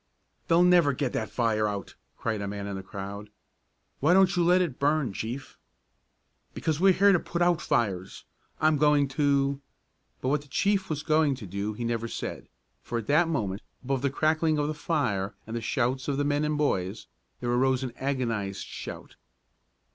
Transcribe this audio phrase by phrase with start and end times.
[0.47, 3.29] "They'll never get that fire out!" cried a man in the crowd.
[3.99, 5.59] "Why don't you let it burn, Chief?"
[6.55, 8.23] "Because we're here to put out fires.
[8.59, 9.61] I'm going to"
[10.21, 12.47] But what the chief was going to do he never said,
[12.81, 16.25] for at that moment, above the crackling of the fire and the shouts of the
[16.25, 17.05] men and boys,
[17.39, 19.17] there arose an agonized shout.